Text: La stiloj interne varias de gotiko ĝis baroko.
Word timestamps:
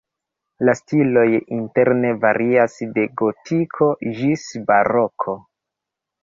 La 0.67 0.73
stiloj 0.77 1.25
interne 1.57 2.13
varias 2.23 2.79
de 2.95 3.03
gotiko 3.23 3.91
ĝis 4.21 4.49
baroko. 4.73 5.37